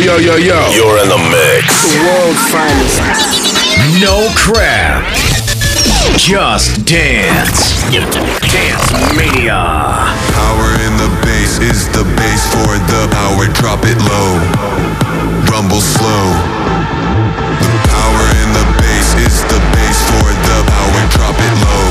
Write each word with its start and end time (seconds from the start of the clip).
yo, 0.00 0.16
yo, 0.16 0.36
yo. 0.36 0.56
You're 0.72 0.98
in 1.02 1.08
the 1.08 1.20
mix. 1.28 1.92
The 1.92 2.00
world's 2.08 2.44
finest. 2.48 3.00
No 4.00 4.32
crap. 4.32 5.04
Just 6.16 6.84
dance. 6.86 7.76
Dance 7.92 8.88
Mania. 9.12 9.60
Power 10.32 10.70
in 10.88 10.96
the 10.96 11.10
bass 11.24 11.60
is 11.60 11.88
the 11.92 12.04
bass 12.16 12.42
for 12.48 12.80
the 12.88 13.08
power. 13.12 13.44
Drop 13.60 13.84
it 13.84 13.98
low. 14.08 14.40
Rumble 15.52 15.84
slow. 15.84 16.32
The 17.60 17.72
power 17.92 18.24
in 18.40 18.48
the 18.56 18.66
bass 18.80 19.08
is 19.20 19.36
the 19.52 19.60
bass 19.76 19.98
for 20.08 20.28
the 20.32 20.58
power. 20.64 21.00
Drop 21.12 21.36
it 21.36 21.54
low. 21.60 21.89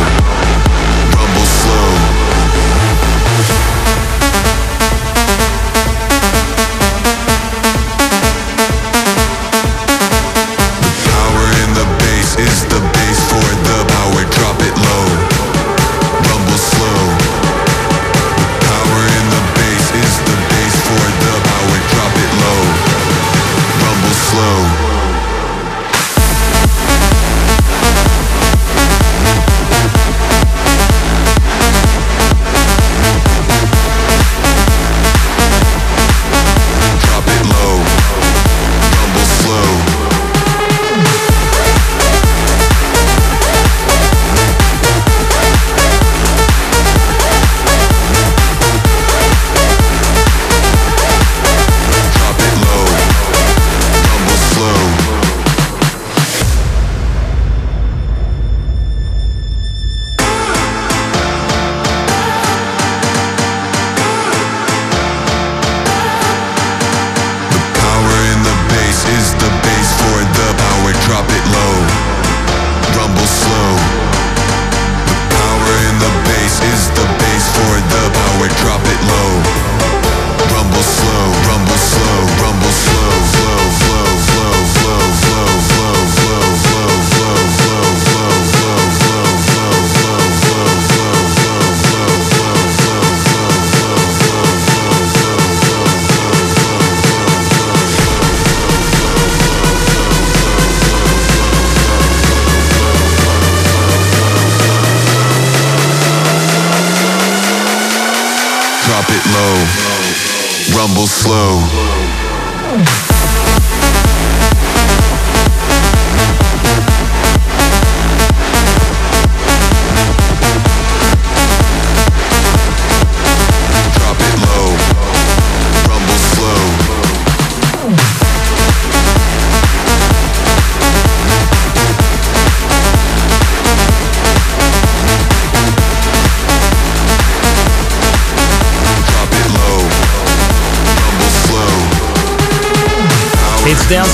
Dance 111.23 111.88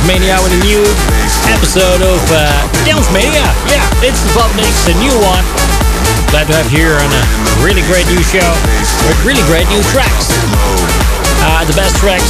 Mania 0.07 0.37
with 0.45 0.53
a 0.53 0.61
new 0.61 0.81
episode 1.49 2.01
of 2.05 2.21
uh, 2.29 2.45
Dance 2.85 3.09
Mania. 3.09 3.45
Yeah, 3.65 3.81
it's 4.05 4.21
the 4.21 4.31
Pop 4.37 4.49
Mix, 4.53 4.85
a 4.85 4.93
new 5.01 5.13
one. 5.25 5.41
Glad 6.29 6.45
to 6.47 6.53
have 6.53 6.69
here 6.69 6.93
on 6.93 7.09
a 7.09 7.23
really 7.65 7.81
great 7.89 8.05
new 8.07 8.21
show 8.21 8.45
with 9.09 9.17
really 9.25 9.41
great 9.49 9.65
new 9.73 9.81
tracks. 9.89 10.29
Uh, 11.41 11.65
the 11.65 11.73
best 11.73 11.97
tracks 11.97 12.29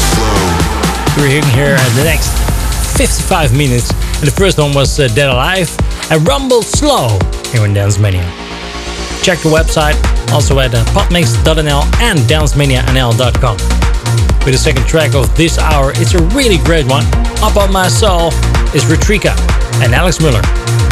we're 1.20 1.28
hearing 1.28 1.52
here 1.52 1.76
in 1.76 1.92
the 2.00 2.04
next 2.04 2.32
55 2.98 3.52
minutes. 3.56 3.92
And 4.20 4.28
the 4.28 4.36
first 4.36 4.58
one 4.58 4.74
was 4.74 5.00
uh, 5.00 5.08
Dead 5.10 5.30
Alive 5.30 5.70
and 6.12 6.26
Rumble 6.28 6.62
Slow 6.64 7.20
here 7.52 7.62
on 7.62 7.74
Dance 7.74 8.00
Mania. 8.00 8.24
Check 9.22 9.40
the 9.40 9.52
website 9.52 9.96
also 10.32 10.60
at 10.60 10.74
uh, 10.74 10.84
popmix.nl 10.96 11.84
and 12.02 12.20
dancemania.nl.com. 12.20 13.75
With 14.46 14.54
the 14.54 14.60
second 14.60 14.86
track 14.86 15.16
of 15.16 15.36
this 15.36 15.58
hour, 15.58 15.92
it's 15.96 16.14
a 16.14 16.22
really 16.36 16.60
great 16.60 16.86
one. 16.86 17.04
Up 17.42 17.58
on 17.58 17.74
My 17.74 17.88
Soul 17.88 18.28
is 18.76 18.84
Retrika 18.86 19.36
and 19.82 19.96
Alex 19.96 20.22
Miller 20.22 20.42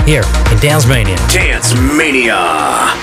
here 0.08 0.24
in 0.52 0.58
Dance 0.58 0.88
Mania. 0.88 1.18
Dance 1.30 1.75
Mania. 1.75 3.03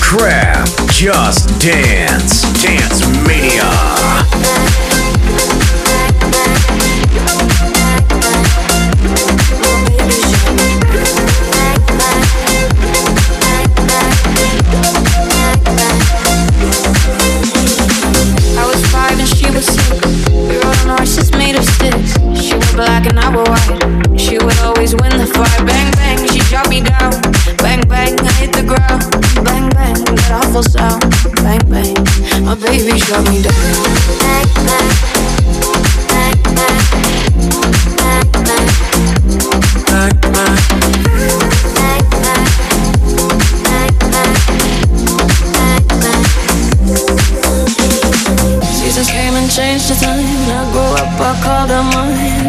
Crap, 0.00 0.66
just 0.88 1.46
dance. 1.60 2.42
Dance 2.62 3.06
Mania. 3.26 4.57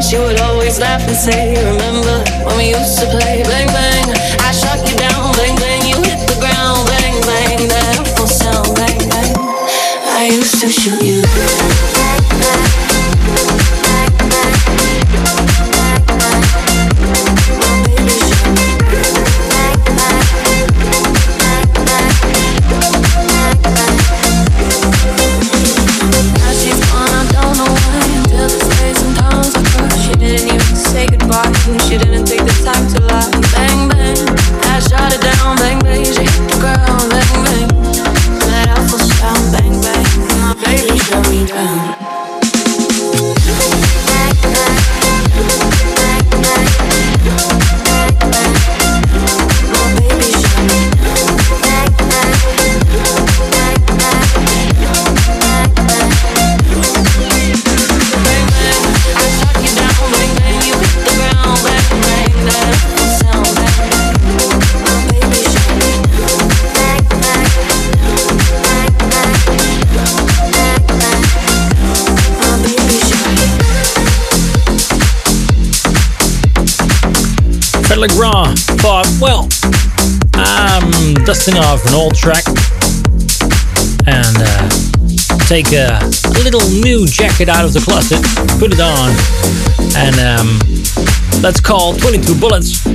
She 0.10 0.18
would 0.18 0.40
always 0.42 0.80
laugh 0.80 1.08
and 1.08 1.16
say, 1.16 1.54
Remember 1.56 2.24
when 2.44 2.58
we 2.58 2.70
used 2.72 2.98
to 3.00 3.06
play? 3.06 3.49
Shoot 10.72 10.99
Legrand 78.00 78.58
thought, 78.80 79.06
well, 79.20 79.50
I'm 80.34 81.14
dusting 81.26 81.58
off 81.58 81.86
an 81.86 81.94
old 81.94 82.16
track 82.16 82.48
and 84.08 84.36
uh, 84.40 84.70
take 85.48 85.74
a, 85.74 86.00
little 86.40 86.64
new 86.80 87.06
jacket 87.06 87.50
out 87.50 87.66
of 87.66 87.74
the 87.74 87.82
closet, 87.84 88.24
put 88.58 88.72
it 88.72 88.80
on, 88.80 89.12
and 90.00 90.16
um, 90.24 90.60
let's 91.44 91.60
call 91.60 91.94
22 91.94 92.40
Bullets 92.40 92.88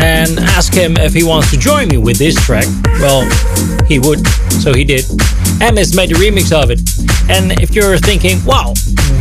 and 0.00 0.38
ask 0.56 0.72
him 0.72 0.96
if 0.96 1.12
he 1.12 1.22
wants 1.22 1.50
to 1.50 1.58
join 1.58 1.88
me 1.88 1.98
with 1.98 2.16
this 2.16 2.34
track. 2.34 2.64
Well, 3.00 3.28
he 3.84 3.98
would, 3.98 4.26
so 4.52 4.72
he 4.72 4.84
did. 4.84 5.04
M 5.60 5.76
has 5.76 5.94
made 5.94 6.12
a 6.12 6.14
remix 6.14 6.50
of 6.50 6.70
it. 6.70 6.80
And 7.28 7.60
if 7.60 7.74
you're 7.74 7.98
thinking, 7.98 8.42
wow, 8.44 8.72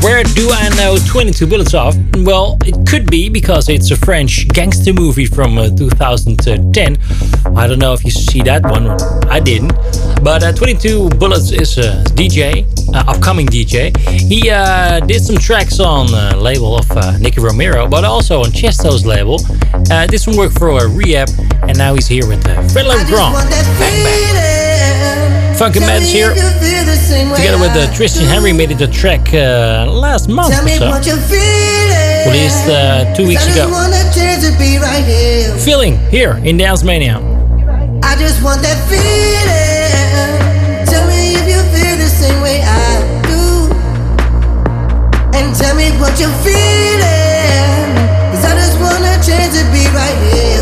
where 0.06 0.24
do 0.24 0.52
I 0.52 0.70
know 0.78 0.98
22 1.08 1.48
Bullets 1.48 1.74
of? 1.74 1.96
Well, 2.18 2.60
it 2.64 2.88
could 2.88 3.10
be 3.10 3.28
because 3.28 3.70
it's 3.70 3.90
a 3.90 3.96
French 3.96 4.48
gangster 4.50 4.94
movie 4.94 5.26
from 5.26 5.58
uh, 5.58 5.70
2010. 5.70 6.98
I 7.58 7.66
don't 7.66 7.80
know 7.80 7.94
if 7.94 8.06
you 8.06 8.12
see 8.12 8.44
that 8.44 8.62
one. 8.62 8.88
I 9.32 9.40
didn't. 9.40 9.74
But 10.24 10.44
uh, 10.44 10.54
22 10.54 11.10
Bullets 11.10 11.52
is 11.52 11.80
a 11.80 12.04
DJ, 12.14 12.68
uh, 12.94 13.12
upcoming 13.12 13.48
DJ. 13.48 13.98
He 14.22 14.52
uh, 14.52 15.00
did 15.00 15.24
some 15.24 15.38
tracks 15.38 15.80
on 15.80 16.06
the 16.06 16.38
label 16.38 16.78
of 16.78 16.92
uh, 16.92 17.18
Nicky 17.18 17.42
Romero, 17.42 17.88
but 17.88 18.06
also 18.06 18.42
on 18.42 18.52
Tiësto's 18.52 19.08
label. 19.08 19.40
Uh, 19.90 20.06
did 20.06 20.20
some 20.20 20.38
work 20.38 20.52
for 20.52 20.70
a 20.70 20.88
Rehab, 20.88 21.30
and 21.64 21.76
now 21.80 21.96
he's 21.96 22.08
here 22.08 22.28
with 22.28 22.46
uh, 22.48 22.62
Fred 22.68 22.86
Legrand. 22.86 23.34
Bang, 23.80 24.04
bang. 24.04 25.35
Funky 25.58 25.80
Meds 25.80 26.12
here, 26.12 26.34
together 27.36 27.58
with 27.60 27.72
uh, 27.72 27.88
Tristan 27.94 28.26
Henry, 28.26 28.52
made 28.52 28.72
it 28.72 28.82
a 28.82 28.88
track 28.88 29.34
uh, 29.34 29.86
last 29.90 30.28
month 30.28 30.54
or 30.54 30.68
so. 30.68 30.92
Released 32.28 32.68
uh, 32.68 33.14
two 33.16 33.26
weeks 33.26 33.46
ago. 33.48 33.68
Feeling 35.64 35.98
here 36.10 36.38
in 36.44 36.58
Dance 36.58 36.84
Mania. 36.84 37.20
I 38.04 38.16
just 38.20 38.44
want 38.44 38.62
that 38.64 38.78
feeling. 38.92 39.06
Tell 40.92 41.08
me 41.08 41.36
if 41.40 41.48
you 41.48 41.62
feel 41.72 41.96
the 41.98 42.10
same 42.10 42.42
way 42.42 42.62
I 42.62 43.00
do. 43.24 43.72
And 45.38 45.56
tell 45.56 45.76
me 45.76 45.92
what 46.02 46.20
you're 46.20 46.36
feeling. 46.44 47.96
Cause 48.36 48.44
I 48.44 48.54
just 48.60 48.78
want 48.82 49.04
a 49.08 49.16
chance 49.24 49.56
to 49.56 49.64
be 49.72 49.88
right 49.96 50.18
here. 50.34 50.55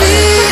Want 0.00 0.49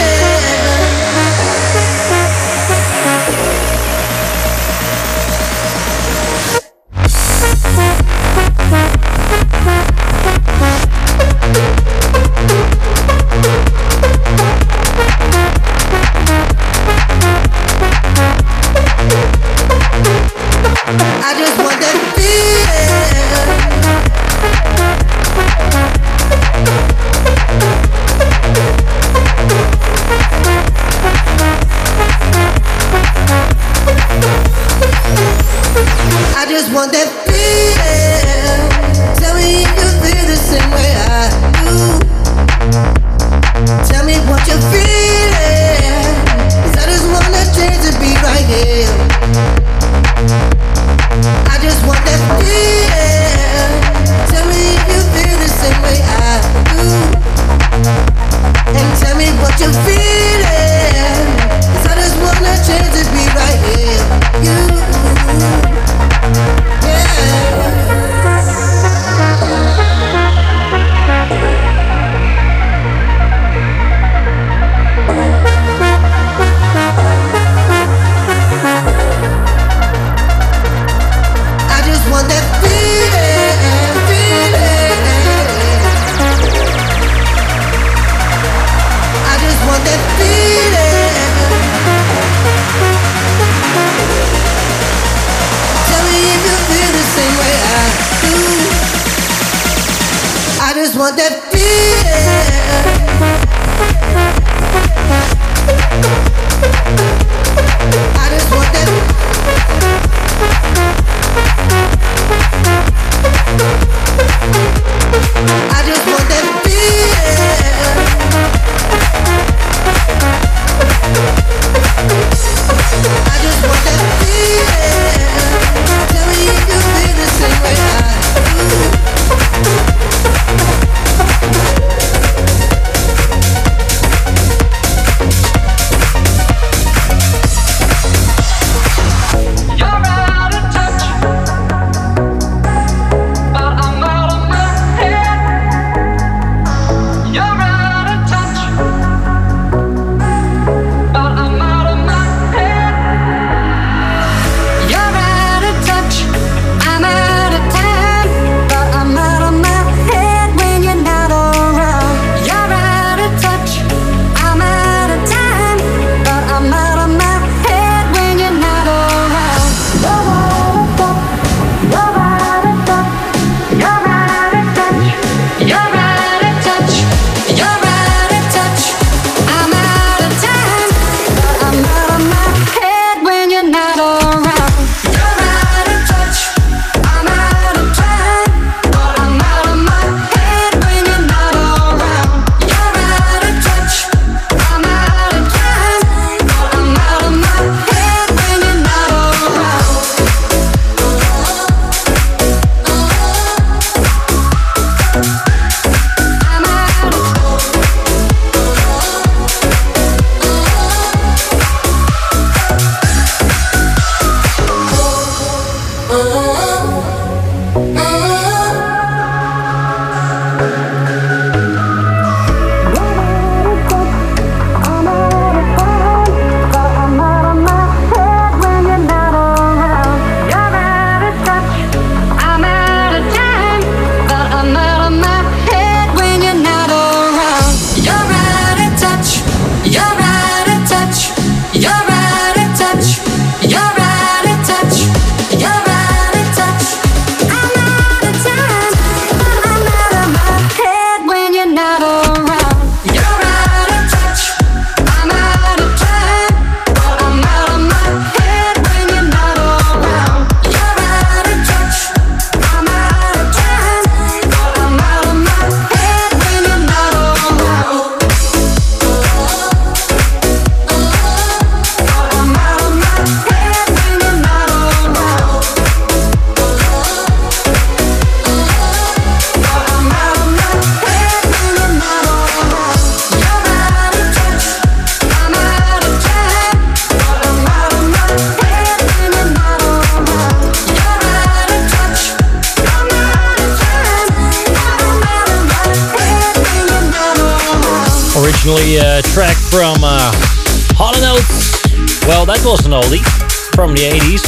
the 303.99 304.14
80s. 304.14 304.47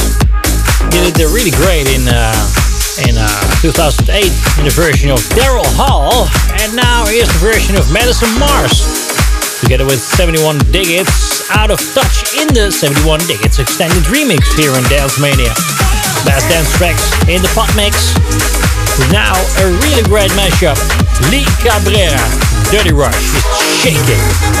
Did 0.95 1.11
it 1.11 1.27
really 1.27 1.51
great 1.51 1.83
in 1.91 2.07
uh, 2.07 2.31
in 3.03 3.19
uh, 3.19 3.27
2008 3.59 4.31
in 4.59 4.63
the 4.63 4.71
version 4.71 5.11
of 5.11 5.19
Daryl 5.35 5.67
Hall, 5.75 6.31
and 6.63 6.71
now 6.71 7.03
here's 7.03 7.27
the 7.27 7.43
version 7.43 7.75
of 7.75 7.83
Madison 7.91 8.31
Mars, 8.39 8.79
together 9.59 9.83
with 9.83 9.99
71 9.99 10.55
Digits, 10.71 11.51
out 11.51 11.67
of 11.67 11.83
touch 11.91 12.31
in 12.39 12.47
the 12.55 12.71
71 12.71 13.27
Digits 13.27 13.59
extended 13.59 14.07
remix 14.07 14.47
here 14.55 14.71
in 14.71 14.83
Dance 14.87 15.19
Mania. 15.19 15.51
Best 16.23 16.47
dance 16.47 16.71
tracks 16.79 17.11
in 17.27 17.43
the 17.43 17.51
pot 17.51 17.71
mix. 17.75 18.15
Now 19.11 19.35
a 19.35 19.65
really 19.83 20.03
great 20.07 20.31
mashup. 20.39 20.79
Lee 21.27 21.43
Cabrera, 21.59 22.23
Dirty 22.71 22.95
Rush 22.95 23.19
is 23.35 23.43
shaking. 23.83 24.60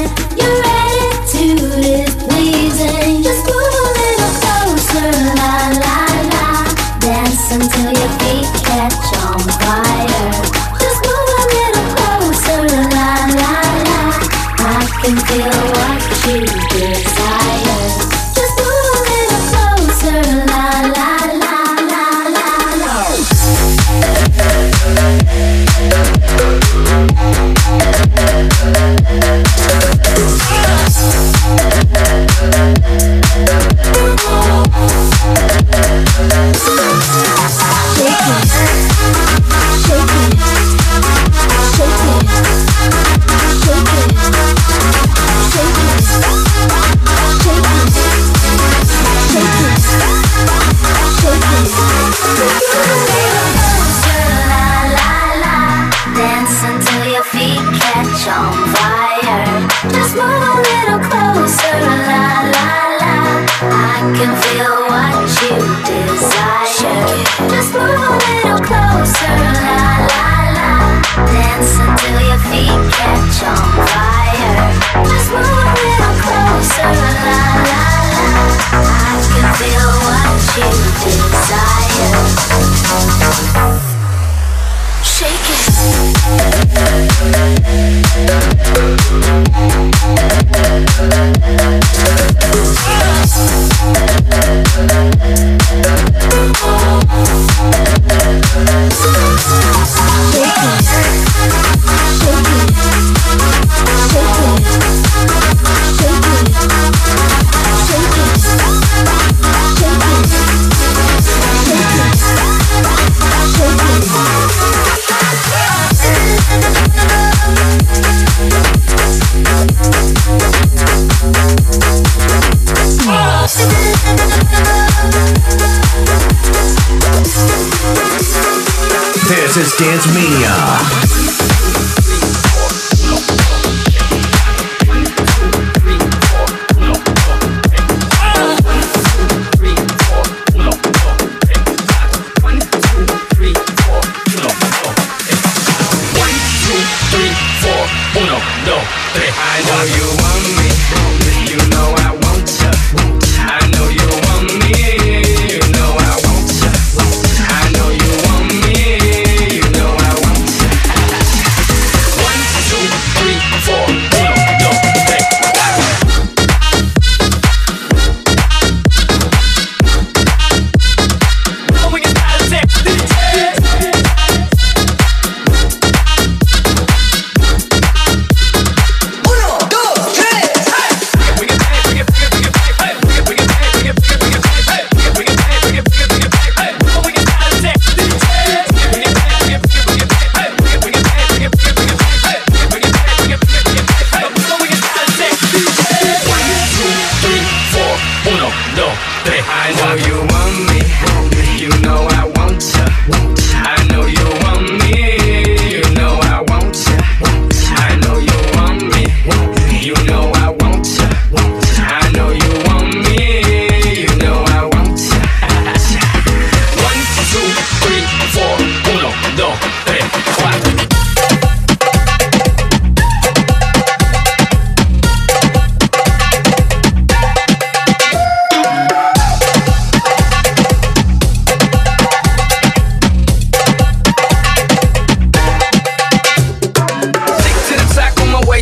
Dance 129.77 130.07
Mania. 130.13 131.00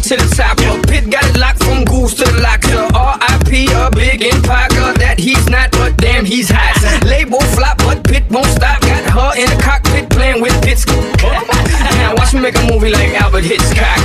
to 0.10 0.16
the 0.16 0.36
top. 0.36 0.60
Yo, 0.60 0.82
Pitt 0.82 1.12
got 1.12 1.24
it 1.24 1.38
locked 1.38 1.64
from 1.64 1.86
goose 1.86 2.16
to 2.16 2.24
the 2.24 2.42
locker. 2.42 2.90
R.I.P. 2.98 3.70
a 3.70 3.92
big 3.92 4.24
empire 4.24 4.68
that 4.98 5.20
he's 5.20 5.48
not, 5.48 5.70
but 5.72 5.98
damn 5.98 6.26
he's 6.26 6.50
hot. 6.50 6.74
Label 7.06 7.40
flop, 7.54 7.78
but 7.78 8.04
Pitt 8.04 8.24
won't 8.32 8.48
stop. 8.48 8.82
Got 8.82 9.06
her 9.14 9.40
in 9.40 9.48
the 9.56 9.62
cockpit 9.62 10.10
playing 10.10 10.42
with 10.42 10.60
Pitt's. 10.64 10.86
now 10.88 12.16
watch 12.16 12.34
me 12.34 12.42
make 12.42 12.58
a 12.58 12.66
movie 12.66 12.90
like 12.90 13.14
Albert 13.22 13.44
Hitchcock. 13.44 14.02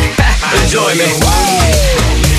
Enjoy 0.65 0.93
me. 0.95 2.34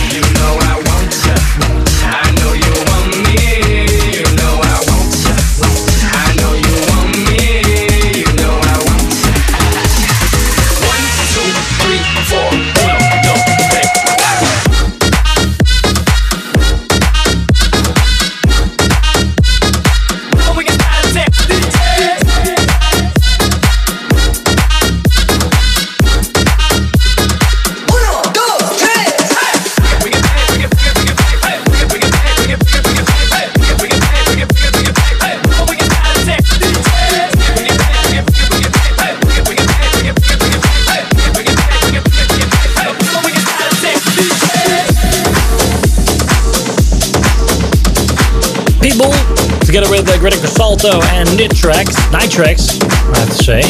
Salto 50.65 50.99
and 51.13 51.29
Nitrax, 51.37 51.93
Nitrax, 52.09 52.81
I 53.13 53.19
have 53.19 53.29
to 53.29 53.43
say. 53.43 53.61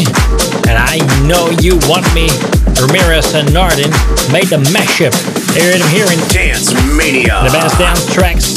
And 0.72 0.80
I 0.80 1.04
Know 1.28 1.52
You 1.60 1.76
Want 1.92 2.08
Me, 2.16 2.32
Ramirez 2.80 3.36
and 3.36 3.50
Nardin 3.50 3.92
made 4.32 4.48
the 4.48 4.64
mashup. 4.72 5.12
Hear 5.60 5.76
them 5.76 5.90
here 5.92 6.08
in 6.08 6.16
Dance 6.32 6.72
Mania. 6.96 7.44
The 7.44 7.52
best 7.52 7.78
dance 7.78 8.08
tracks 8.14 8.56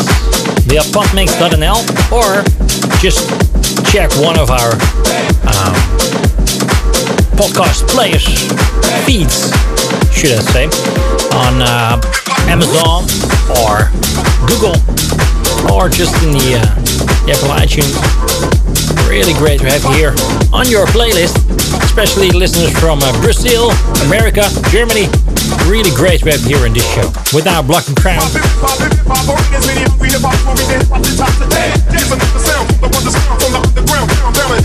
via 0.70 0.86
podmix.nl 0.94 1.82
or 2.14 2.46
just 3.02 3.26
check 3.90 4.06
one 4.22 4.38
of 4.38 4.54
our 4.54 4.70
um, 5.50 5.74
podcast 7.34 7.90
players 7.90 8.22
feeds, 9.02 9.50
should 10.14 10.38
I 10.38 10.46
say, 10.46 10.66
on 11.34 11.58
uh, 11.58 11.98
Amazon 12.46 13.02
or 13.66 13.90
Google 14.46 14.78
or 15.74 15.88
just 15.88 16.14
in 16.22 16.30
the 16.30 16.62
uh, 16.62 16.88
Apple 17.28 17.48
iTunes. 17.50 18.27
Really 19.08 19.32
great 19.32 19.58
to 19.60 19.66
have 19.66 19.82
you 19.84 19.92
here 19.96 20.14
on 20.52 20.68
your 20.68 20.84
playlist, 20.92 21.40
especially 21.82 22.28
listeners 22.30 22.76
from 22.78 23.00
uh, 23.00 23.10
Brazil, 23.22 23.72
America, 24.04 24.44
Germany. 24.68 25.08
Really 25.64 25.90
great 25.96 26.20
to 26.20 26.30
have 26.30 26.44
you 26.44 26.56
here 26.56 26.66
in 26.66 26.74
this 26.76 26.84
show. 26.92 27.08
Crown. 27.96 28.20
With 32.84 32.92
little 32.92 33.88
round. 33.88 34.12
No, 34.36 34.44
I 34.52 34.60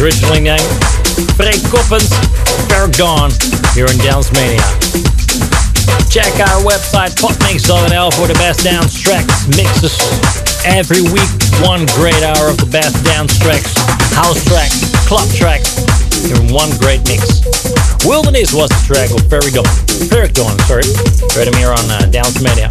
originally 0.00 0.40
named 0.40 0.62
Frank 1.36 1.62
Coppens, 1.70 2.10
Paragon, 2.68 3.30
here 3.74 3.86
in 3.86 3.96
Dance 3.98 4.32
Mania. 4.32 5.09
Check 6.10 6.42
our 6.42 6.58
website, 6.66 7.14
potmix.nl, 7.22 8.10
for 8.18 8.26
the 8.26 8.34
best 8.34 8.64
dance 8.64 8.98
tracks, 8.98 9.46
mixes 9.46 9.94
every 10.66 11.06
week. 11.14 11.30
One 11.62 11.86
great 11.94 12.18
hour 12.26 12.50
of 12.50 12.58
the 12.58 12.66
best 12.66 12.98
dance 13.06 13.38
tracks, 13.38 13.78
house 14.10 14.42
tracks, 14.42 14.90
club 15.06 15.30
tracks 15.30 15.78
in 16.26 16.50
one 16.52 16.74
great 16.82 17.06
mix. 17.06 17.46
Wilderness 18.02 18.50
was 18.50 18.74
the 18.74 18.82
track 18.90 19.14
of 19.14 19.22
Ferry 19.30 19.54
Dawn. 19.54 19.70
Ferric 20.10 20.34
Dawn, 20.34 20.58
sorry. 20.66 20.82
Heard 21.30 21.54
here 21.54 21.70
on 21.70 21.86
uh, 21.86 22.02
Dance 22.10 22.42
Media. 22.42 22.66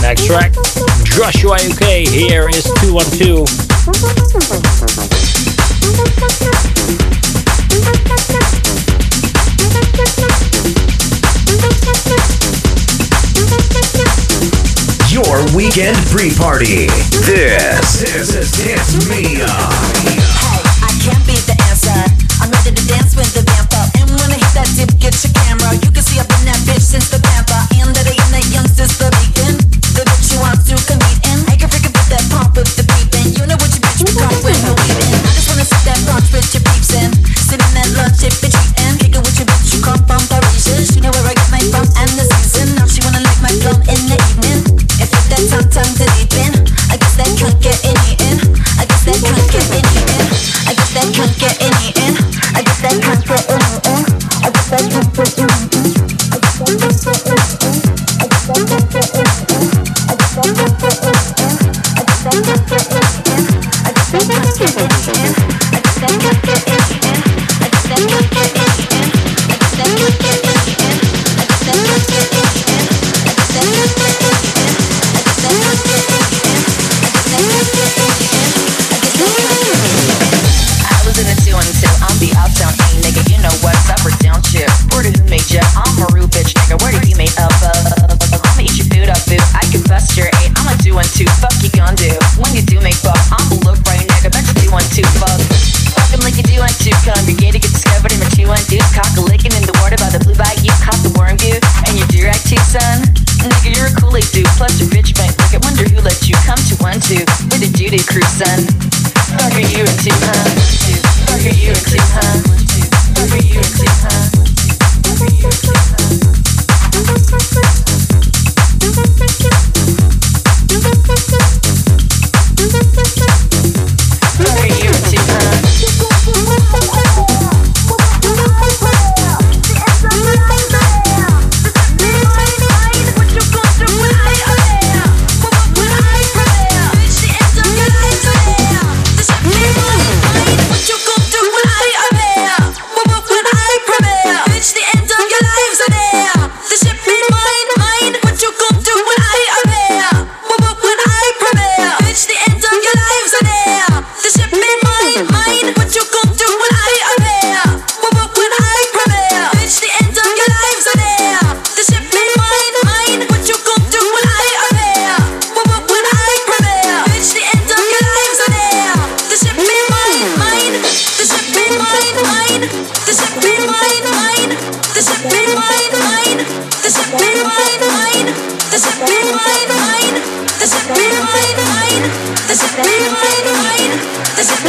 Next 0.00 0.24
track, 0.24 0.56
Joshua 1.04 1.60
UK. 1.60 2.08
Here 2.08 2.48
is 2.48 2.64
212. 2.80 3.44
your 15.24 15.42
weekend 15.56 15.98
free 16.06 16.30
party. 16.30 16.86
This, 17.26 17.98
this 17.98 18.34
is 18.38 18.52
Dance 18.54 19.08
Mania. 19.10 19.50
Hey, 20.06 20.62
I 20.78 20.90
can't 21.02 21.24
be 21.26 21.34
the 21.42 21.58
answer. 21.66 21.98
I'm 22.38 22.50
ready 22.54 22.70
to 22.70 22.84
dance 22.86 23.16
with 23.18 23.34
the 23.34 23.42
vamp 23.42 23.72
up. 23.74 23.90
And 23.98 24.06
when 24.10 24.30
I 24.30 24.38
hit 24.38 24.54
that 24.54 24.70
dip, 24.78 24.94
get 25.02 25.18
your 25.26 25.34
camera. 25.34 25.74
You 25.74 25.90
can 25.90 26.04
see 26.06 26.20
I've 26.20 26.28
been 26.28 26.46
that 26.46 26.62
bitch 26.70 26.86
since 26.86 27.10
the 27.10 27.18
back. 27.18 27.37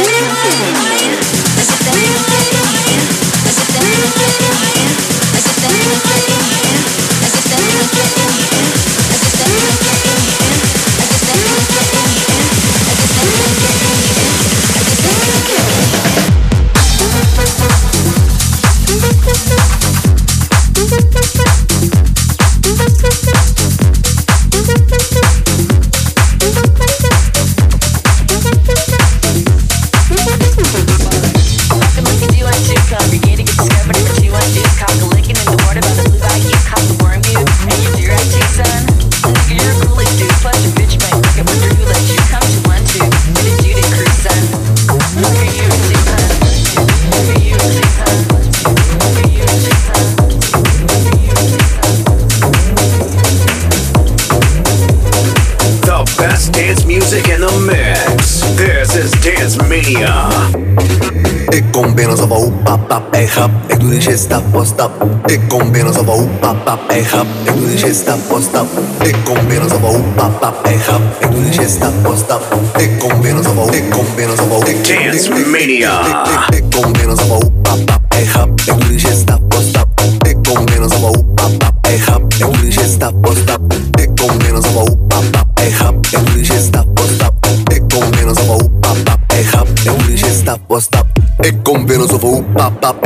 Live 0.00 0.29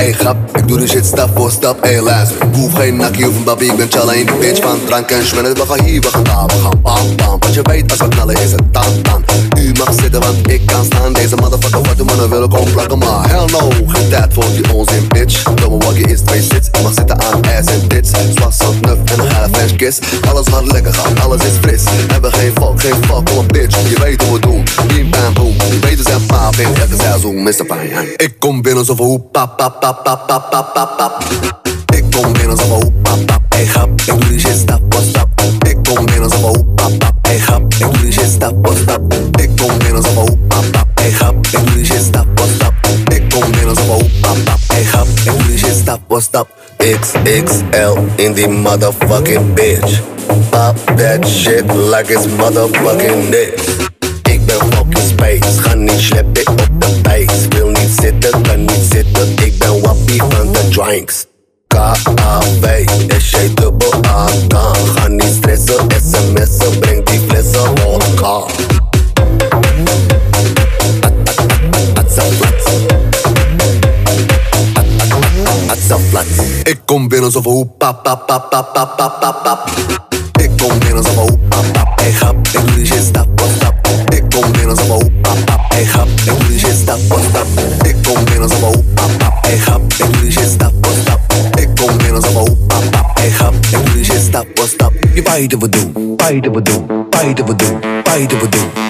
Ik 0.05 0.69
doe 0.69 0.79
de 0.79 0.87
shit 0.89 1.05
stap 1.05 1.31
voor 1.35 1.51
stap, 1.51 1.83
hey 1.83 2.01
luister. 2.01 2.37
Ik 2.37 2.55
hoef 2.55 2.73
geen 2.73 2.97
nakkie 2.97 3.29
of 3.29 3.37
een 3.37 3.45
babi, 3.45 3.67
ik 3.67 3.77
ben 3.77 3.87
challa 3.91 4.13
in 4.13 4.27
de 4.27 4.33
bitch 4.41 4.63
van 4.63 4.79
drank 4.87 5.11
en 5.11 5.27
schmennen. 5.27 5.55
We 5.55 5.67
gaan 5.67 5.85
hier, 5.85 6.01
we 6.01 6.09
gaan 6.09 6.23
daar, 6.23 6.47
we 6.47 6.53
gaan 6.63 6.81
bam 6.83 7.17
bam. 7.17 7.39
Want 7.39 7.55
je 7.55 7.63
weet, 7.63 7.91
als 7.91 8.01
we 8.01 8.09
knallen 8.09 8.35
is 8.35 8.53
het 8.53 8.63
dan 8.73 9.03
dan. 9.03 9.25
U 9.59 9.73
mag 9.79 9.95
zitten, 10.01 10.21
want 10.21 10.51
ik 10.51 10.67
kan 10.67 10.85
staan. 10.85 11.13
Deze 11.13 11.37
motherfucker, 11.37 11.83
wat 11.83 11.97
de 11.97 12.05
mannen 12.05 12.31
willen 12.31 12.49
komen 12.49 12.73
plakken, 12.73 12.99
maar 12.99 13.31
hell 13.31 13.45
no. 13.51 13.71
Geen 13.87 14.09
tijd 14.09 14.35
voor 14.35 14.45
die 14.53 14.73
onzin, 14.73 15.09
bitch. 15.09 15.43
Domme 15.43 15.79
waggie 15.79 16.09
is 16.09 16.21
twee 16.21 16.43
sits. 16.43 16.69
Ik 16.69 16.83
mag 16.83 16.95
zitten 16.95 17.21
aan 17.21 17.41
ass 17.59 17.73
en 17.73 17.89
tits. 17.89 18.11
Zwart, 18.35 18.55
zand, 18.55 18.81
nuf 18.81 18.99
en 19.05 19.19
een 19.19 19.35
hele 19.35 19.49
French 19.53 19.77
kiss. 19.77 19.99
Alles 20.31 20.47
gaat 20.51 20.73
lekker 20.73 20.95
gaan, 20.95 21.21
alles 21.21 21.45
is 21.45 21.57
fris. 21.61 21.83
Hebben 22.13 22.33
geen 22.33 22.53
fuck, 22.55 22.81
geen 22.81 23.05
fuck, 23.05 23.25
kom 23.25 23.37
op 23.37 23.49
bitch. 23.49 23.89
Je 23.89 24.01
weet 24.01 24.23
hoe 24.23 24.33
we 24.33 24.39
doen. 24.39 24.65
Bim 24.87 25.11
bam 25.11 25.35
boom. 25.35 25.55
Je 25.71 25.79
weet 25.81 25.97
we 25.97 26.03
zijn 26.03 26.21
in 26.59 26.73
Ik 27.25 28.35
kom 28.39 28.63
binnen 28.63 28.85
zo 28.85 28.95
van 28.95 29.07
hoe 29.07 29.21
pap 29.21 29.57
pap 29.57 29.81
pap 29.81 30.05
pap 30.05 30.27
pap 30.27 30.97
pap. 30.97 31.25
Ik 31.95 32.05
kom 32.11 32.33
binnen 32.33 32.57
zo 32.57 32.65
van 32.67 32.83
hoe 32.83 32.93
pap 33.03 33.27
pap, 33.27 33.41
hey 33.49 33.67
grap. 33.67 34.01
Ik 34.01 34.07
doe 34.07 34.19
die 34.19 34.41
shit 34.41 34.57
stap 34.57 34.81
voor 34.89 35.03
stap. 35.03 35.29
Ik 35.69 35.77
kom 35.83 36.07
binnen 36.07 36.31
zo 36.31 36.37
van 36.37 36.55
hoe 36.55 36.65
pap 36.65 36.99
pap, 36.99 37.15
hey 37.23 37.39
grap. 37.39 37.63
Ik 37.75 37.79
doe 37.79 38.01
die 38.01 38.13
shit 38.13 38.31
stap 38.31 38.77
stap. 38.83 39.15
Ik 39.41 39.51
kom 39.57 39.79
binnen 39.79 40.03
zo 40.03 40.09
van 40.09 40.29
hoe 40.29 40.39
pap. 40.47 40.65
Ik 41.05 41.19
doe 41.53 41.65
die. 41.73 41.85
Ik 43.17 43.31
kom 43.31 43.51
binnen 43.51 43.77
zo 43.77 43.83
van 43.83 43.95
hoe 43.95 44.11
pap 44.21 44.37
pap, 44.45 44.59
hey 44.67 44.85
grap. 44.85 45.07
Ik 45.07 45.25
doe 45.25 45.47
die 45.47 45.59
shit 45.59 46.23
stap. 46.23 46.49
XXL 46.77 47.99
in 48.17 48.33
die 48.33 48.49
motherfucking 48.49 49.55
bitch. 49.55 50.01
Pop 50.51 50.97
that 50.97 51.27
shit 51.27 51.65
like 51.75 52.13
it's 52.13 52.27
motherfucking 52.27 53.31
this. 53.31 53.77
Ik 54.23 54.47
ben 54.47 54.57
fucking 54.57 54.99
space, 54.99 55.61
ga 55.61 55.75
niet. 55.75 56.13
Wil 56.13 56.74
niet 57.95 58.13
zitten, 58.13 58.43
kan 58.43 58.61
niet 58.61 58.87
zitten. 58.91 59.37
Ik 59.45 59.59
ben 59.59 59.81
wappie 59.81 60.23
van 60.29 60.53
de 60.53 60.69
drinks. 60.69 61.27
K-A-V, 61.67 62.85
S-J-dubbel 63.19 63.93
A-K 64.07 64.55
Ga 64.95 65.09
niet 65.09 65.35
stressen, 65.37 65.87
sms'en, 66.03 66.79
breng 66.79 67.05
die 67.07 67.21
flessen 67.21 67.79
vodka 67.79 68.43
Ik 76.63 76.81
kom 76.85 77.09
binnen 77.09 77.31
zo 77.31 77.41
van 77.41 77.53
hoe 77.53 77.67
pap 77.67 78.03
pap 78.03 78.27
pap 78.27 78.51
pap 78.51 78.75
pap 78.75 78.97
pap 78.97 79.43
pap 79.43 80.14
wat 95.35 95.53
we 95.59 95.69
doen, 95.69 96.17
wat 96.17 96.31
we 96.31 96.63
doen, 96.63 96.87
wat 97.11 97.23
we 97.25 97.57
doen, 97.57 97.81
wat 98.05 98.41
we 98.41 98.49
doen 98.49 98.85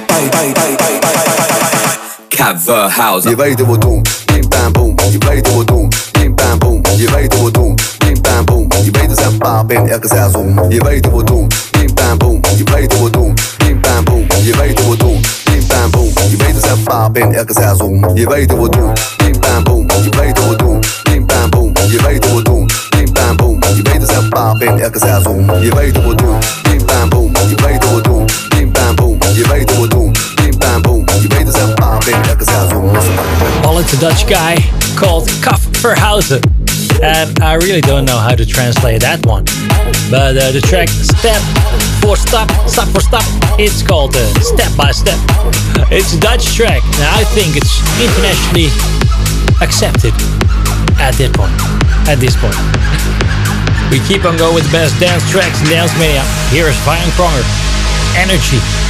House. 2.88 3.28
Je 3.28 3.36
weet 3.36 3.60
wat 3.60 3.68
we 3.68 3.78
doen, 3.78 4.02
bim 4.26 4.48
bam 4.48 4.72
boom 4.72 4.94
Je 5.10 5.18
weet 5.18 5.48
wat 5.48 5.56
we 5.58 5.64
doen, 5.64 5.88
bim 6.12 6.34
bam 6.34 6.58
boom 6.58 6.82
Je 6.96 7.10
weet 7.10 7.34
wat 7.34 7.44
we 7.44 7.50
doen, 7.50 7.74
bim 7.98 8.20
bam 8.22 8.44
boom 8.44 8.68
Je 8.82 8.90
weet 8.90 9.08
we 9.08 9.14
zijn 9.14 9.38
paap 9.38 9.72
in 9.72 9.88
elke 9.88 10.08
seizoen 10.08 10.60
Je 10.68 10.84
weet 10.84 11.06
wat 11.06 11.16
we 11.16 11.24
doen, 11.24 11.48
bim 11.70 11.94
bam 11.94 12.18
boom 12.18 12.40
Je 12.56 12.64
weet 12.64 12.92
wat 12.92 13.02
we 13.02 13.10
doen, 13.10 13.34
bim 13.58 13.80
bam 13.80 14.04
boom 14.04 14.26
Je 14.42 14.56
weet 14.56 14.80
wat 14.80 14.88
we 14.88 14.96
doen, 14.96 15.20
bim 15.44 15.66
bam 15.66 15.90
boom 15.90 16.12
Je 16.30 16.36
weet 16.36 16.54
we 16.54 16.60
zijn 16.60 16.82
paap 16.82 17.16
in 17.16 17.34
elke 17.34 17.52
seizoen 17.52 18.10
Je 18.14 18.28
weet 18.28 18.50
wat 18.50 18.60
we 18.60 18.68
doen, 18.68 18.92
bim 19.16 19.40
bam 19.40 19.64
boom 19.64 19.86
Je 20.02 20.08
weet 20.16 20.38
wat 20.38 20.48
we 20.48 20.56
doen, 20.56 20.80
bim 21.02 21.26
bam 21.26 21.50
boom 21.50 21.72
Je 21.88 22.02
weet 22.02 22.24
wat 22.24 22.34
we 22.34 22.42
doen, 22.42 22.53
elke 24.84 24.98
seizoen 24.98 25.60
Je 25.60 25.74
weet 25.74 25.96
wat 25.96 26.04
we 26.04 26.14
doen, 26.14 26.38
bim 26.62 26.86
bam 26.86 27.08
boom 27.08 27.32
wat 27.32 27.48
we 27.48 28.00
doen, 28.02 28.26
bim 28.48 28.72
bam 28.72 28.94
boom 28.94 29.18
wat 29.18 29.32
we 29.32 29.86
doen, 29.88 30.12
bim 30.34 30.58
bam 30.58 30.82
boom 30.82 31.04
seizoen 32.44 32.92
Well, 33.62 33.78
it's 33.78 33.92
a 33.92 33.98
Dutch 33.98 34.26
guy 34.26 34.56
called 34.96 35.28
Kav 35.40 35.60
Verhouzer. 35.72 36.40
And 37.02 37.42
I 37.42 37.54
really 37.54 37.80
don't 37.80 38.04
know 38.04 38.18
how 38.18 38.34
to 38.34 38.46
translate 38.46 39.00
that 39.00 39.26
one. 39.26 39.44
But 40.10 40.36
uh, 40.36 40.52
the 40.52 40.60
track 40.60 40.88
Step 40.88 41.42
for 42.00 42.16
Step, 42.16 42.50
Step 42.66 42.88
for 42.88 43.00
Step, 43.00 43.24
it's 43.58 43.82
called 43.82 44.14
uh, 44.16 44.40
Step 44.40 44.70
by 44.76 44.92
Step. 44.92 45.18
It's 45.90 46.14
a 46.14 46.20
Dutch 46.20 46.54
track. 46.54 46.82
And 46.84 47.08
I 47.20 47.24
think 47.34 47.56
it's 47.56 47.74
internationally 48.00 48.68
accepted 49.60 50.14
at 51.00 51.14
that 51.18 51.32
point. 51.34 51.54
At 52.08 52.18
this 52.20 52.36
point. 52.36 52.54
We 53.90 54.00
keep 54.00 54.24
on 54.24 54.36
going 54.36 54.54
with 54.54 54.64
the 54.64 54.72
best 54.72 54.98
dance 54.98 55.28
tracks 55.30 55.60
in 55.60 55.68
Dance 55.68 55.92
Mania. 55.98 56.24
Here 56.50 56.66
is 56.66 56.76
Vion 56.86 57.10
Konger. 57.16 57.44
Energy. 58.16 58.83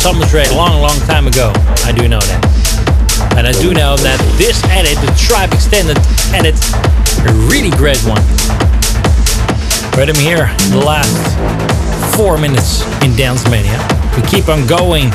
Summer 0.00 0.24
track 0.24 0.50
long, 0.52 0.80
long 0.80 0.96
time 1.04 1.26
ago. 1.26 1.52
I 1.84 1.92
do 1.92 2.08
know 2.08 2.24
that. 2.24 2.40
And 3.36 3.44
I 3.46 3.52
do 3.60 3.76
know 3.76 4.00
that 4.00 4.16
this 4.40 4.64
edit, 4.72 4.96
the 5.04 5.12
Tribe 5.12 5.52
Extended 5.52 6.00
edit, 6.32 6.56
a 7.28 7.32
really 7.52 7.68
great 7.76 8.00
one. 8.08 8.24
But 9.92 10.08
I'm 10.08 10.16
here 10.16 10.48
the 10.72 10.80
last 10.80 11.12
four 12.16 12.40
minutes 12.40 12.80
in 13.04 13.12
Dance 13.12 13.44
Mania. 13.52 13.76
We 14.16 14.24
keep 14.24 14.48
on 14.48 14.64
going, 14.64 15.12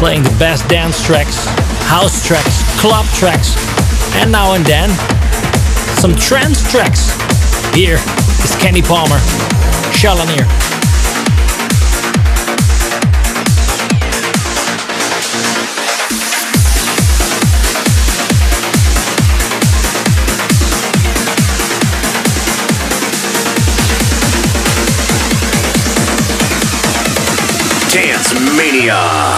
playing 0.00 0.24
the 0.24 0.32
best 0.40 0.64
dance 0.72 0.96
tracks, 1.04 1.36
house 1.84 2.24
tracks, 2.24 2.64
club 2.80 3.04
tracks, 3.20 3.52
and 4.16 4.32
now 4.32 4.56
and 4.56 4.64
then 4.64 4.88
some 6.00 6.16
trance 6.16 6.64
tracks. 6.72 7.12
Here 7.76 8.00
is 8.40 8.56
Kenny 8.64 8.80
Palmer, 8.80 9.20
Shalanier. 9.92 10.75
Mania. 28.56 29.35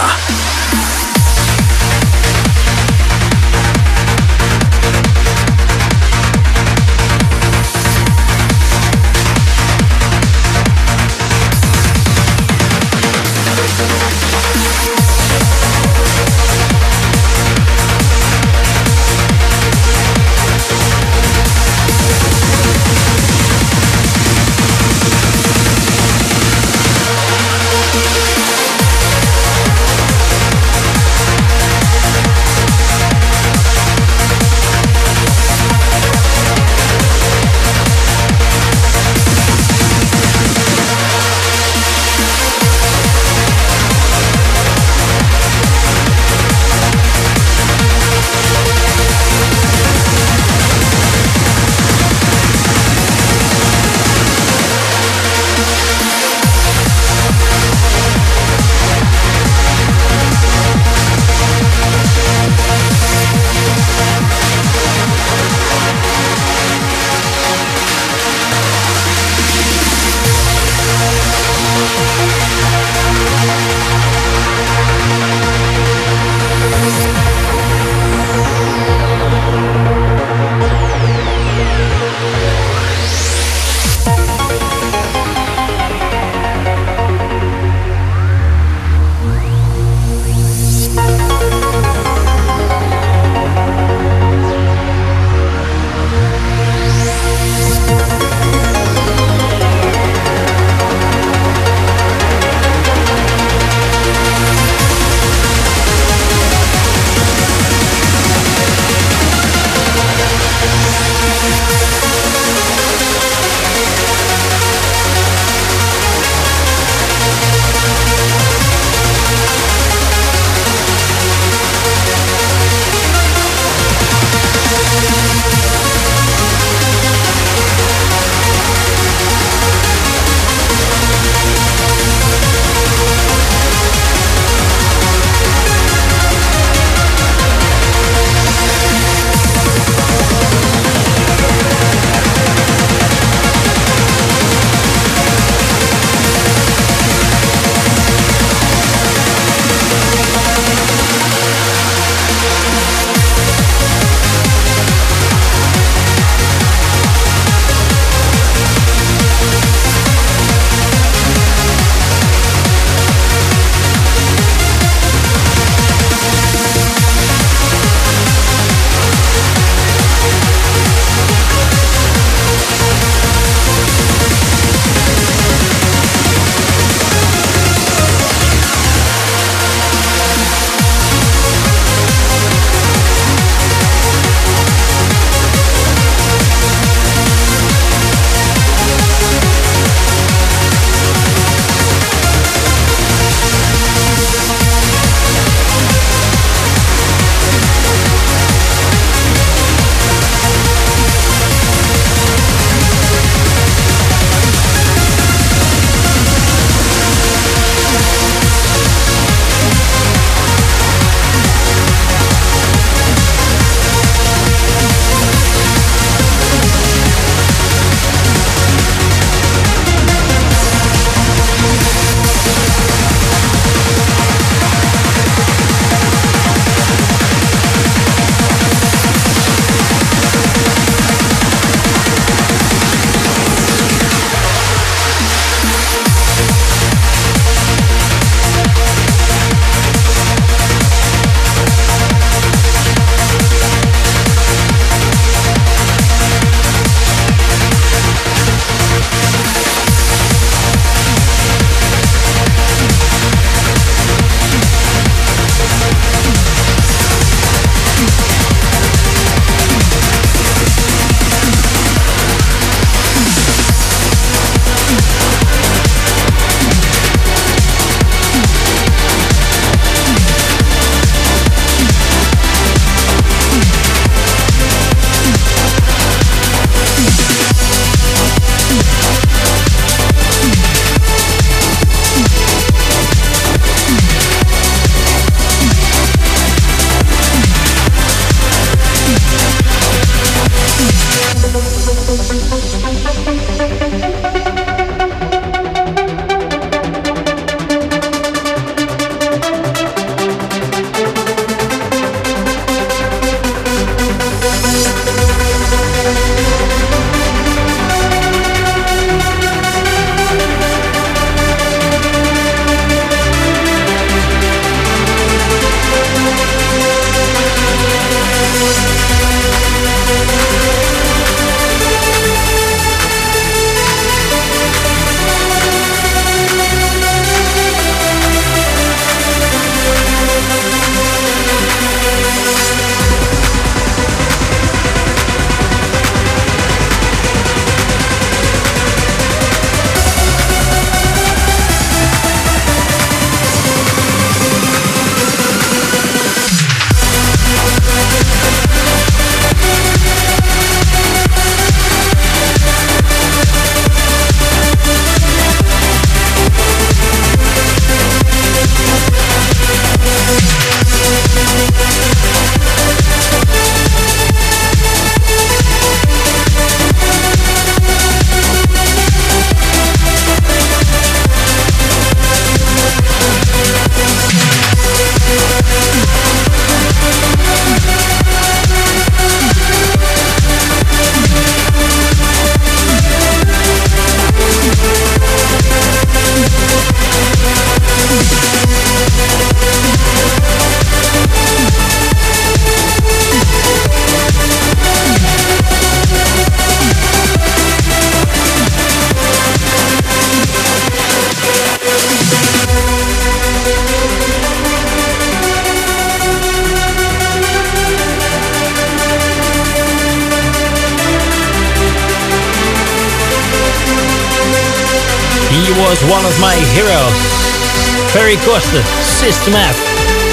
System 419.19 419.55
F. 419.55 419.75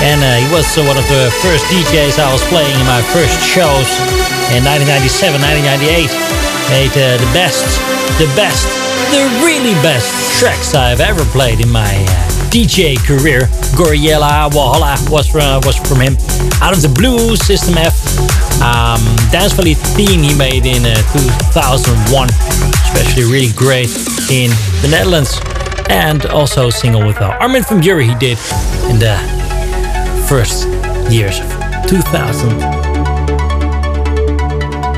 And 0.05 0.21
uh, 0.21 0.37
he 0.37 0.45
was 0.53 0.69
uh, 0.77 0.85
one 0.85 0.93
of 0.93 1.07
the 1.09 1.33
first 1.41 1.65
DJs 1.73 2.21
I 2.21 2.29
was 2.29 2.45
playing 2.53 2.69
in 2.69 2.85
my 2.85 3.01
first 3.09 3.33
shows 3.41 3.89
in 4.53 4.61
1997, 4.61 5.41
1998. 5.41 6.05
Made 6.69 6.93
uh, 6.93 7.17
the 7.17 7.31
best, 7.33 7.65
the 8.21 8.29
best, 8.37 8.69
the 9.09 9.25
really 9.41 9.73
best 9.81 10.05
tracks 10.37 10.75
I've 10.77 11.01
ever 11.01 11.25
played 11.33 11.65
in 11.65 11.69
my 11.73 11.81
uh, 11.81 12.35
DJ 12.53 12.93
career. 13.01 13.49
Gouryella 13.73 14.53
Walhalla 14.53 15.01
was 15.09 15.25
from, 15.25 15.65
was 15.65 15.81
from 15.81 16.05
him. 16.05 16.13
Out 16.61 16.77
of 16.77 16.85
the 16.85 16.93
Blue, 16.93 17.35
System 17.35 17.81
F. 17.81 17.97
Um, 18.61 19.01
Dance 19.33 19.57
Valley 19.57 19.73
theme 19.97 20.21
he 20.21 20.37
made 20.37 20.69
in 20.69 20.85
uh, 20.85 20.93
2001. 21.57 22.29
Especially 22.93 23.25
really 23.25 23.53
great 23.57 23.89
in 24.29 24.53
the 24.85 24.89
Netherlands. 24.93 25.41
And 25.89 26.25
also 26.27 26.69
single 26.69 27.05
with 27.05 27.17
uh, 27.17 27.37
Armin 27.41 27.63
van 27.63 27.81
Buuren 27.81 28.09
he 28.09 28.15
did 28.15 28.37
in 28.89 28.99
the 28.99 29.15
first 30.27 30.67
years 31.11 31.39
of 31.39 31.49
2000. 31.87 32.51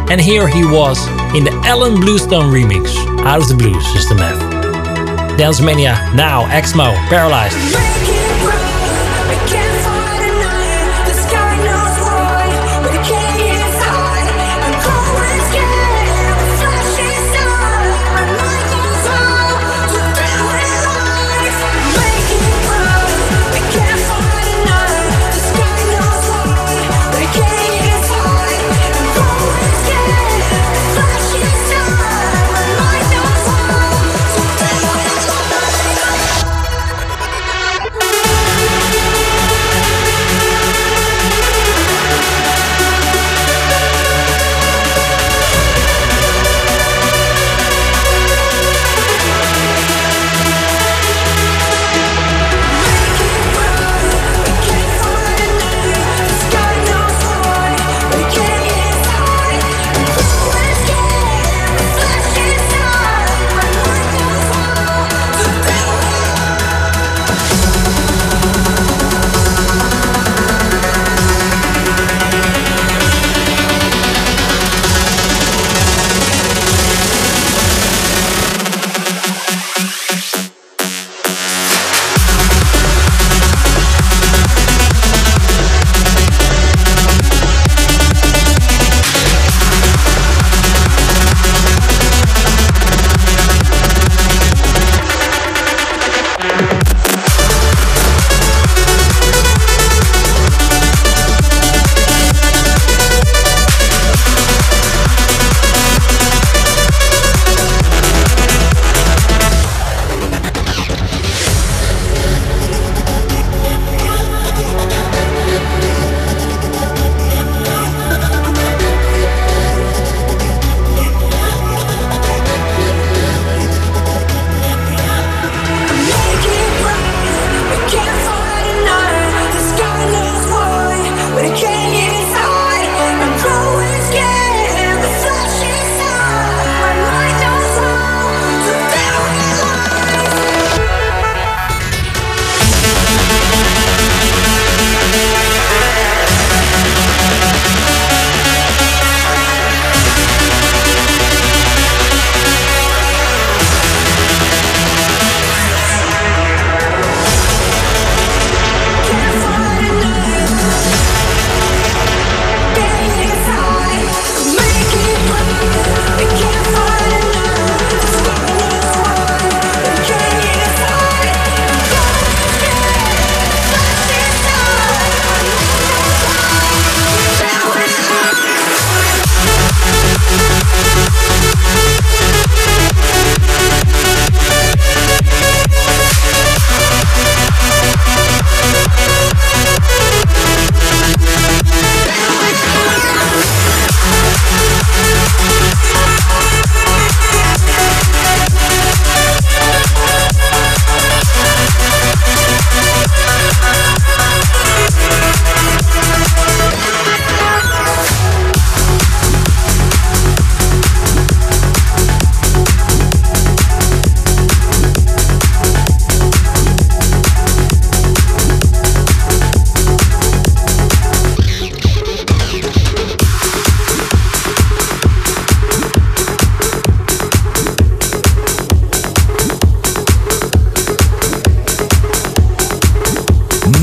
And 0.10 0.22
here 0.22 0.48
he 0.48 0.64
was 0.64 1.06
in 1.36 1.44
the 1.44 1.52
Alan 1.66 2.00
Bluestone 2.00 2.52
remix, 2.54 2.96
Out 3.26 3.42
of 3.42 3.48
the 3.48 3.56
Blues 3.56 3.86
System 3.94 4.20
F. 4.20 5.38
Dance 5.38 5.62
Mania, 5.62 5.94
now 6.16 6.48
Exmo, 6.48 6.96
Paralyzed. 7.10 8.17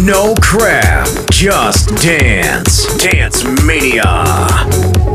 No 0.05 0.35
crap, 0.43 1.09
just 1.31 1.89
dance. 2.03 2.95
Dance 2.99 3.43
Mania. 3.65 5.14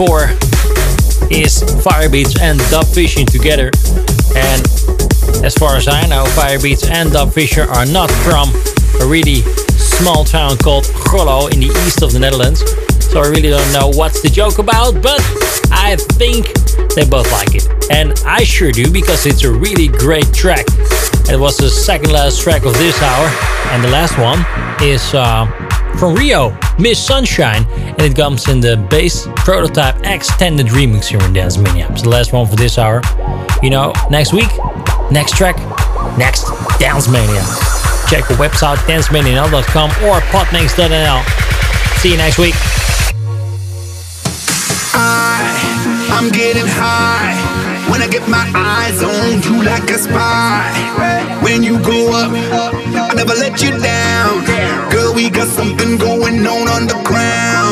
Metaphor 0.00 0.30
is 1.30 1.62
Firebeatz 1.84 2.40
and 2.40 2.58
Dub 2.70 2.86
Fishing 2.86 3.26
together. 3.26 3.70
And 4.34 4.64
as 5.44 5.54
far 5.54 5.76
as 5.76 5.88
I 5.88 6.06
know, 6.06 6.24
Firebeatz 6.28 6.88
and 6.88 7.12
Dub 7.12 7.34
Fisher 7.34 7.64
are 7.64 7.84
not 7.84 8.10
from 8.10 8.48
a 9.02 9.06
really 9.06 9.42
small 9.76 10.24
town 10.24 10.56
called 10.56 10.84
Grollo 11.04 11.52
in 11.52 11.60
the 11.60 11.66
east 11.84 12.02
of 12.02 12.12
the 12.12 12.18
Netherlands. 12.18 12.60
So 13.12 13.20
I 13.20 13.28
really 13.28 13.50
don't 13.50 13.72
know 13.74 13.88
what's 13.88 14.22
the 14.22 14.30
joke 14.30 14.58
about, 14.58 15.02
but 15.02 15.20
I 15.70 15.96
think 16.16 16.46
they 16.94 17.04
both 17.04 17.30
like 17.30 17.54
it. 17.54 17.68
And 17.90 18.14
I 18.24 18.42
sure 18.42 18.72
do 18.72 18.90
because 18.90 19.26
it's 19.26 19.44
a 19.44 19.52
really 19.52 19.88
great 19.88 20.32
track. 20.32 20.64
It 21.28 21.38
was 21.38 21.58
the 21.58 21.68
second 21.68 22.10
last 22.10 22.40
track 22.40 22.64
of 22.64 22.72
this 22.78 22.96
hour, 23.02 23.28
and 23.72 23.84
the 23.84 23.90
last 23.90 24.16
one 24.16 24.40
is 24.82 25.12
uh, 25.12 25.44
from 25.98 26.14
Rio, 26.14 26.56
Miss 26.78 27.04
Sunshine, 27.04 27.64
and 27.70 28.00
it 28.02 28.16
comes 28.16 28.48
in 28.48 28.60
the 28.60 28.76
bass 28.90 29.26
prototype 29.36 29.96
extended 30.04 30.66
remix 30.66 31.06
here 31.06 31.20
in 31.22 31.32
Dance 31.32 31.56
Mania. 31.58 31.88
It's 31.90 32.02
the 32.02 32.08
last 32.08 32.32
one 32.32 32.46
for 32.46 32.56
this 32.56 32.78
hour. 32.78 33.02
You 33.62 33.70
know, 33.70 33.92
next 34.10 34.32
week, 34.32 34.50
next 35.10 35.36
track, 35.36 35.56
next 36.16 36.44
Dance 36.78 37.08
Mania. 37.08 37.42
Check 38.08 38.26
the 38.26 38.34
website 38.34 38.78
dancemania.com 38.88 39.90
or 40.04 40.20
podmix.nl. 40.32 41.22
See 41.98 42.10
you 42.10 42.16
next 42.16 42.38
week. 42.38 42.54
I, 44.94 46.10
I'm 46.10 46.30
getting 46.30 46.66
high 46.66 47.90
when 47.90 48.02
I 48.02 48.08
get 48.08 48.28
my 48.28 48.50
eyes 48.54 49.02
on 49.02 49.42
you 49.42 49.62
like 49.62 49.88
a 49.90 49.98
spy. 49.98 51.40
When 51.42 51.62
you 51.62 51.78
go 51.82 52.10
up, 52.12 52.69
never 53.30 53.40
let 53.40 53.62
you 53.62 53.70
down. 53.80 54.44
Girl, 54.90 55.14
we 55.14 55.30
got 55.30 55.48
something 55.48 55.98
going 55.98 56.46
on 56.46 56.68
underground. 56.68 57.69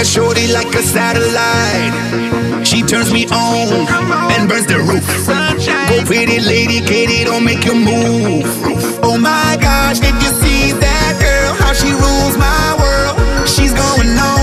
That 0.00 0.06
shorty 0.06 0.48
like 0.48 0.72
a 0.74 0.82
satellite. 0.82 1.92
She 2.66 2.80
turns 2.82 3.12
me 3.12 3.26
on 3.26 3.68
and 4.32 4.48
burns 4.48 4.66
the 4.66 4.78
roof. 4.80 5.04
Go 5.90 6.04
pretty 6.06 6.40
lady, 6.40 6.80
Katie, 6.80 7.24
don't 7.24 7.44
make 7.44 7.66
you 7.66 7.74
move. 7.74 8.48
Oh 9.04 9.18
my 9.18 9.58
gosh, 9.60 10.00
did 10.00 10.14
you 10.24 10.32
see 10.40 10.72
that 10.80 11.20
girl? 11.20 11.52
How 11.60 11.74
she 11.74 11.92
rules 11.92 12.36
my 12.40 12.80
world? 12.80 13.46
She's 13.46 13.74
gonna 13.74 14.39